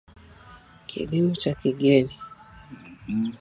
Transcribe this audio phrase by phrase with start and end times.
[0.87, 2.15] Kilimo cha Kigeni